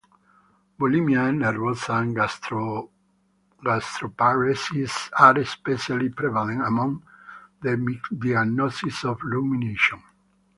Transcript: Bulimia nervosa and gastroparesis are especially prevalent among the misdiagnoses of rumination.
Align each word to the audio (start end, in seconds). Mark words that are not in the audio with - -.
Bulimia 0.79 1.25
nervosa 1.31 1.93
and 2.01 2.15
gastroparesis 3.63 5.11
are 5.15 5.37
especially 5.37 6.09
prevalent 6.09 6.63
among 6.65 7.03
the 7.61 7.77
misdiagnoses 7.77 9.05
of 9.07 9.21
rumination. 9.21 10.01